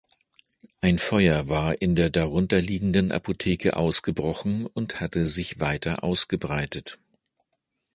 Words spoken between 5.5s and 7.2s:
weiter ausgebreitet.